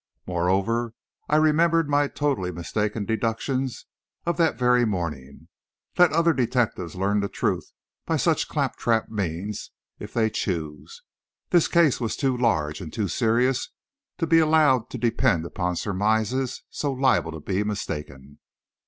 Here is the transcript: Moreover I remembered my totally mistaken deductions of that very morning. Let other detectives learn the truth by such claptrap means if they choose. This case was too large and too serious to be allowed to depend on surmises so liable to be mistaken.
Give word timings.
Moreover 0.25 0.95
I 1.29 1.35
remembered 1.35 1.87
my 1.87 2.07
totally 2.07 2.51
mistaken 2.51 3.05
deductions 3.05 3.85
of 4.25 4.35
that 4.37 4.57
very 4.57 4.83
morning. 4.83 5.47
Let 5.95 6.11
other 6.11 6.33
detectives 6.33 6.95
learn 6.95 7.19
the 7.19 7.29
truth 7.29 7.71
by 8.07 8.17
such 8.17 8.47
claptrap 8.49 9.09
means 9.09 9.69
if 9.99 10.11
they 10.11 10.31
choose. 10.31 11.03
This 11.51 11.67
case 11.67 12.01
was 12.01 12.15
too 12.15 12.35
large 12.35 12.81
and 12.81 12.91
too 12.91 13.07
serious 13.09 13.69
to 14.17 14.25
be 14.25 14.39
allowed 14.39 14.89
to 14.89 14.97
depend 14.97 15.47
on 15.57 15.75
surmises 15.75 16.63
so 16.71 16.91
liable 16.91 17.33
to 17.33 17.39
be 17.39 17.63
mistaken. 17.63 18.39